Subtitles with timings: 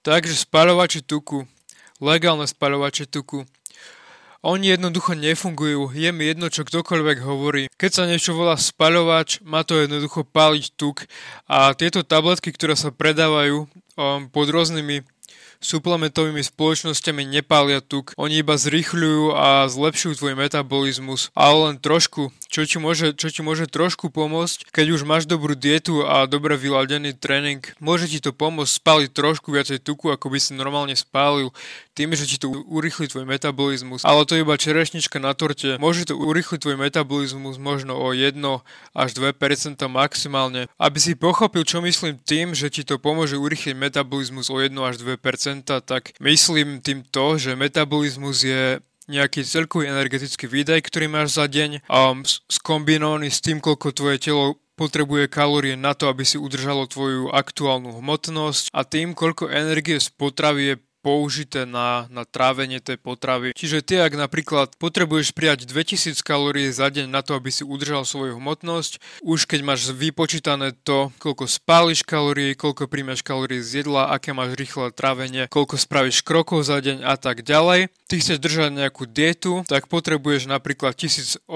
[0.00, 1.44] Takže spaľovače tuku,
[2.00, 3.44] legálne spaľovače tuku.
[4.40, 7.68] Oni jednoducho nefungujú, je mi jedno, čo ktokoľvek hovorí.
[7.76, 11.04] Keď sa niečo volá spaľovač, má to jednoducho páliť tuk
[11.44, 15.04] a tieto tabletky, ktoré sa predávajú um, pod rôznymi
[15.60, 22.66] suplementovými spoločnosťami nepália tuk, oni iba zrýchľujú a zlepšujú tvoj metabolizmus, ale len trošku, čo
[22.66, 27.14] ti môže, čo ti môže trošku pomôcť, keď už máš dobrú dietu a dobre vyladený
[27.14, 31.54] tréning, môže ti to pomôcť spáliť trošku viacej tuku, ako by si normálne spálil,
[31.94, 34.02] tým, že ti to urýchli tvoj metabolizmus.
[34.02, 35.78] Ale to je iba čerešnička na torte.
[35.78, 38.34] Môže to urýchliť tvoj metabolizmus možno o 1
[38.96, 40.66] až 2% maximálne.
[40.80, 44.98] Aby si pochopil, čo myslím tým, že ti to pomôže urýchliť metabolizmus o 1 až
[44.98, 51.48] 2%, tak myslím tým to, že metabolizmus je nejaký celkový energetický výdaj, ktorý máš za
[51.48, 52.18] deň a
[52.50, 58.00] skombinovaný s tým, koľko tvoje telo potrebuje kalórie na to, aby si udržalo tvoju aktuálnu
[58.00, 63.56] hmotnosť a tým, koľko energie z potravy je použité na, na trávenie tej potravy.
[63.56, 68.04] Čiže ty, ak napríklad potrebuješ prijať 2000 kalórií za deň na to, aby si udržal
[68.04, 74.12] svoju hmotnosť, už keď máš vypočítané to, koľko spáliš kalórií, koľko príjmeš kalórií z jedla,
[74.12, 78.70] aké máš rýchle trávenie, koľko spravíš krokov za deň a tak ďalej, ty chceš držať
[78.74, 81.46] nejakú dietu, tak potrebuješ napríklad 1800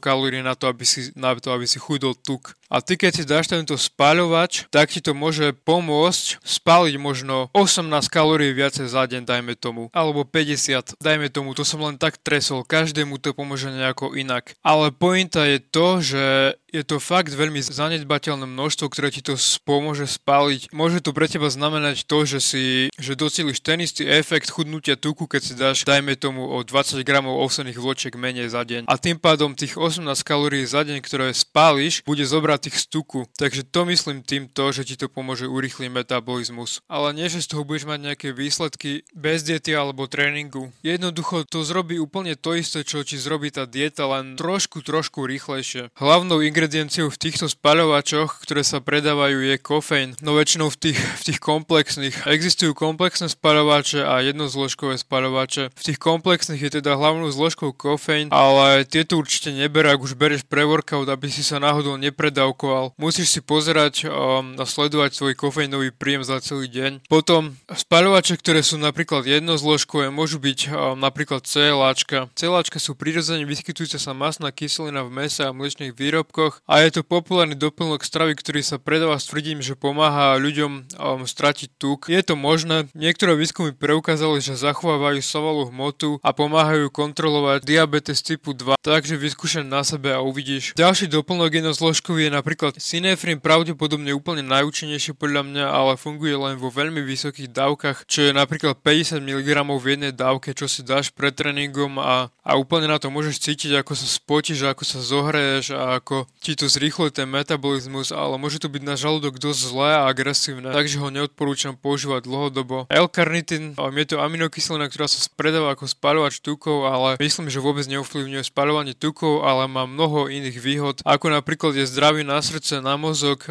[0.00, 2.56] kalórií na to, aby si, na to, aby si chudol tuk.
[2.66, 7.86] A ty keď si dáš tento spáľovač, tak ti to môže pomôcť spáliť možno 18
[8.10, 12.66] kalórií viacej za deň, dajme tomu, alebo 50, dajme tomu, to som len tak tresol,
[12.66, 14.58] každému to pomôže nejako inak.
[14.66, 16.24] Ale pointa je to, že
[16.72, 20.74] je to fakt veľmi zanedbateľné množstvo, ktoré ti to pomôže spáliť.
[20.74, 22.64] Môže to pre teba znamenať to, že si,
[22.98, 27.38] že docíliš ten istý efekt chudnutia tuku, keď si dáš, dajme tomu, o 20 gramov
[27.42, 28.90] ovsených vločiek menej za deň.
[28.90, 33.20] A tým pádom tých 18 kalórií za deň, ktoré spáliš, bude zobrať tých z tuku.
[33.38, 36.82] Takže to myslím týmto, že ti to pomôže urýchliť metabolizmus.
[36.90, 40.74] Ale nie, že z toho budeš mať nejaké výsledky bez diety alebo tréningu.
[40.82, 45.94] Jednoducho to zrobí úplne to isté, čo ti zrobí tá dieta, len trošku, trošku rýchlejšie.
[45.98, 50.16] Hlavnou ingredienciou v týchto spaľovačoch, ktoré sa predávajú, je kofeín.
[50.24, 52.24] No väčšinou v tých, v tých komplexných.
[52.24, 55.76] Existujú komplexné spaľovače a jednozložkové spaľovače.
[55.76, 60.48] V tých komplexných je teda hlavnou zložkou kofeín, ale tieto určite neber, ak už bereš
[60.48, 62.96] pre workout, aby si sa náhodou nepredávkoval.
[62.96, 67.04] Musíš si pozerať um, a sledovať svoj kofeínový príjem za celý deň.
[67.04, 72.32] Potom spaľovače, ktoré sú napríklad jednozložkové, môžu byť um, napríklad celáčka.
[72.32, 77.02] Celáčka sú prirodzene vyskytujúca sa masná kyselina v mese a mliečných výrobkoch, a je to
[77.06, 82.10] populárny doplnok stravy, ktorý sa predáva s tvrdením, že pomáha ľuďom um, stratiť tuk.
[82.10, 88.52] Je to možné, niektoré výskumy preukázali, že zachovávajú sovalú hmotu a pomáhajú kontrolovať diabetes typu
[88.52, 90.74] 2, takže vyskúšaj na sebe a uvidíš.
[90.74, 96.68] Ďalší doplnok jednozložkový je napríklad sinefrin, pravdepodobne úplne najúčinnejší podľa mňa, ale funguje len vo
[96.72, 101.32] veľmi vysokých dávkach, čo je napríklad 50 mg v jednej dávke, čo si dáš pred
[101.36, 106.02] tréningom a, a úplne na to môžeš cítiť, ako sa spotíš, ako sa zohreješ a
[106.02, 110.06] ako ti to zrýchluje ten metabolizmus, ale môže to byť na žalúdok dosť zlé a
[110.06, 112.86] agresívne, takže ho neodporúčam používať dlhodobo.
[112.92, 118.42] L-karnitín je to aminokyselina, ktorá sa predáva ako spaľovač tukov, ale myslím, že vôbec neovplyvňuje
[118.46, 123.44] spaľovanie tukov, ale má mnoho iných výhod, ako napríklad je zdravý na srdce, na mozog,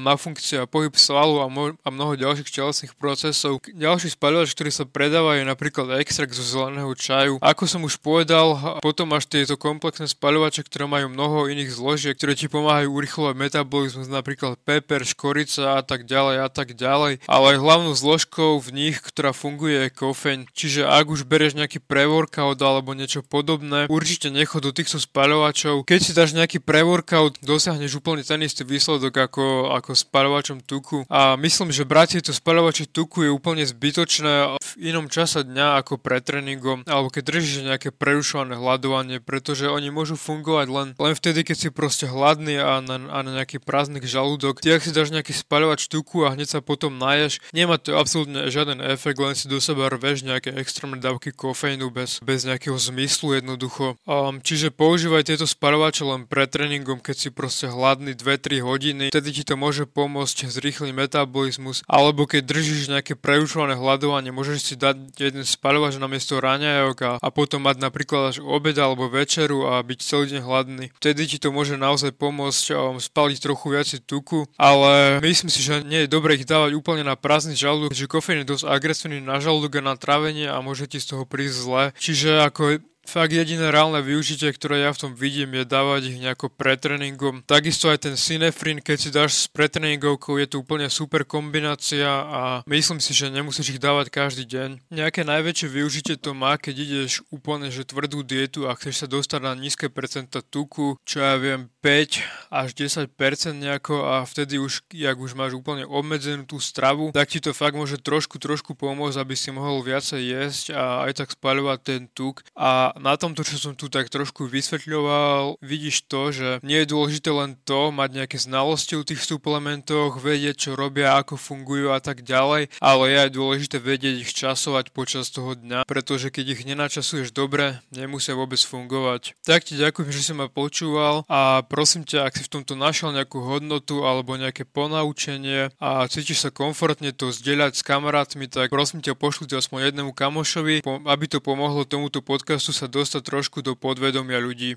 [0.00, 3.62] na funkcia pohyb svalu a, mo- a mnoho ďalších telesných procesov.
[3.70, 7.38] Ďalší spaľovač, ktorý sa predáva, je napríklad extrakt zo zeleného čaju.
[7.38, 12.29] Ako som už povedal, potom máš tieto komplexné spaľovače, ktoré majú mnoho iných zložiek, ktoré
[12.34, 17.24] ti pomáhajú urychlovať metabolizmus, napríklad peper, škorica a tak ďalej a tak ďalej.
[17.26, 20.46] Ale hlavnou zložkou v nich, ktorá funguje, je kofeín.
[20.54, 25.88] Čiže ak už bereš nejaký pre-workout alebo niečo podobné, určite nechod do týchto spaľovačov.
[25.88, 31.08] Keď si dáš nejaký pre-workout, dosiahneš úplne ten istý výsledok ako, ako spaľovačom tuku.
[31.10, 35.98] A myslím, že brať tieto spaľovače tuku je úplne zbytočné v inom čase dňa ako
[35.98, 41.42] pred tréningom, alebo keď držíš nejaké prerušované hľadovanie, pretože oni môžu fungovať len, len vtedy,
[41.42, 44.60] keď si proste hľadá hladný a na, a na nejaký prázdny žalúdok.
[44.60, 48.52] Ty ak si dáš nejaký spaľovať štuku a hneď sa potom naješ, nemá to absolútne
[48.52, 53.40] žiaden efekt, len si do seba rveš nejaké extrémne dávky kofeínu bez, bez nejakého zmyslu
[53.40, 53.96] jednoducho.
[54.04, 59.40] Um, čiže používaj tieto spaľovače len pred tréningom, keď si proste hladný 2-3 hodiny, vtedy
[59.40, 65.16] ti to môže pomôcť zrýchliť metabolizmus, alebo keď držíš nejaké prerušované hľadovanie, môžeš si dať
[65.16, 69.80] jeden spaľovač na miesto raňajok a, a potom mať napríklad až obed alebo večeru a
[69.80, 70.86] byť celý deň hladný.
[70.98, 75.82] Vtedy ti to môže naozaj pomôcť um, spaliť trochu viacej tuku, ale myslím si, že
[75.82, 79.42] nie je dobre ich dávať úplne na prázdny žalúdok, že kofeín je dosť agresívny na
[79.42, 81.84] žalúdok a na trávenie a môže ti z toho prísť zle.
[81.98, 86.46] Čiže ako fakt jediné reálne využitie, ktoré ja v tom vidím, je dávať ich nejako
[86.52, 87.42] pretreningom.
[87.42, 92.62] Takisto aj ten Cinefrin, keď si dáš s pretreningovkou, je to úplne super kombinácia a
[92.70, 94.94] myslím si, že nemusíš ich dávať každý deň.
[94.94, 99.40] Nejaké najväčšie využitie to má, keď ideš úplne že tvrdú dietu a chceš sa dostať
[99.42, 103.08] na nízke percenta tuku, čo ja viem 5 až 10%
[103.56, 107.78] nejako a vtedy už, jak už máš úplne obmedzenú tú stravu, tak ti to fakt
[107.78, 112.44] môže trošku, trošku pomôcť, aby si mohol viacej jesť a aj tak spaľovať ten tuk.
[112.52, 117.32] A na tomto, čo som tu tak trošku vysvetľoval, vidíš to, že nie je dôležité
[117.32, 122.26] len to, mať nejaké znalosti o tých suplementoch, vedieť, čo robia, ako fungujú a tak
[122.26, 127.32] ďalej, ale je aj dôležité vedieť ich časovať počas toho dňa, pretože keď ich nenačasuješ
[127.32, 129.38] dobre, nemusia vôbec fungovať.
[129.46, 133.14] Tak ti ďakujem, že si ma počúval a prosím ťa, ak si v tomto našiel
[133.14, 139.00] nejakú hodnotu alebo nejaké ponaučenie a cítiš sa komfortne to zdieľať s kamarátmi, tak prosím
[139.00, 144.36] ťa pošlite aspoň jednému kamošovi, aby to pomohlo tomuto podcastu sa dostať trošku do podvedomia
[144.42, 144.68] ľudí.